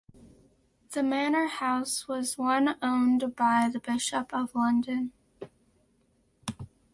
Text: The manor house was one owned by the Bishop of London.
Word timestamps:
The 0.93 1.03
manor 1.03 1.45
house 1.45 2.07
was 2.07 2.35
one 2.35 2.75
owned 2.81 3.35
by 3.35 3.69
the 3.71 3.77
Bishop 3.79 4.33
of 4.33 4.55
London. 4.55 5.11